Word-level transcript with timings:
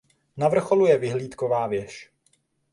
Na 0.37 0.47
vrcholu 0.47 0.85
je 0.85 0.97
vyhlídková 0.97 1.67
věž. 1.67 2.11